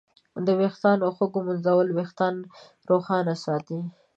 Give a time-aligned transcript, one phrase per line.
[0.45, 2.35] د ویښتانو ښه ږمنځول وېښتان
[2.89, 3.79] روښانه ساتي.